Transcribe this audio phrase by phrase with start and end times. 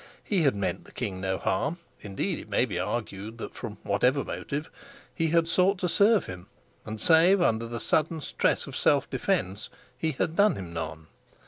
[0.23, 4.23] He had meant the king no harm indeed it may be argued that, from whatever
[4.25, 4.67] motive,
[5.13, 6.47] he had sought to serve him
[6.87, 11.05] and save under the sudden stress of self defense he had done him none.